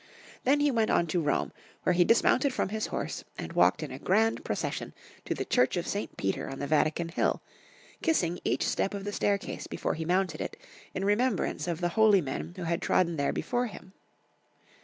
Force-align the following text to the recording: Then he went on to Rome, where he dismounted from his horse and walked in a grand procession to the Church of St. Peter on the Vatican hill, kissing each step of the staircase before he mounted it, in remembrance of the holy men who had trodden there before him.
Then 0.45 0.61
he 0.61 0.71
went 0.71 0.89
on 0.89 1.05
to 1.05 1.21
Rome, 1.21 1.51
where 1.83 1.93
he 1.93 2.03
dismounted 2.03 2.51
from 2.55 2.69
his 2.69 2.87
horse 2.87 3.23
and 3.37 3.53
walked 3.53 3.83
in 3.83 3.91
a 3.91 3.99
grand 3.99 4.43
procession 4.43 4.95
to 5.25 5.35
the 5.35 5.45
Church 5.45 5.77
of 5.77 5.85
St. 5.85 6.17
Peter 6.17 6.49
on 6.49 6.57
the 6.57 6.65
Vatican 6.65 7.09
hill, 7.09 7.39
kissing 8.01 8.39
each 8.43 8.65
step 8.65 8.95
of 8.95 9.03
the 9.03 9.13
staircase 9.13 9.67
before 9.67 9.93
he 9.93 10.03
mounted 10.03 10.41
it, 10.41 10.57
in 10.95 11.05
remembrance 11.05 11.67
of 11.67 11.81
the 11.81 11.89
holy 11.89 12.19
men 12.19 12.53
who 12.55 12.63
had 12.63 12.81
trodden 12.81 13.15
there 13.17 13.31
before 13.31 13.67
him. 13.67 13.93